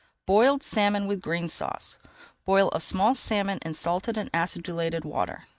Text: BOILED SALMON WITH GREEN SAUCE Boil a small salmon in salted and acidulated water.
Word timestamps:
BOILED 0.25 0.63
SALMON 0.63 1.05
WITH 1.05 1.21
GREEN 1.21 1.47
SAUCE 1.47 1.99
Boil 2.43 2.71
a 2.73 2.81
small 2.81 3.13
salmon 3.13 3.59
in 3.61 3.75
salted 3.75 4.17
and 4.17 4.31
acidulated 4.33 5.05
water. 5.05 5.43